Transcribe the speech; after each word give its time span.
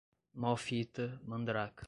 mó 0.41 0.55
fita, 0.65 1.07
mandraka 1.25 1.79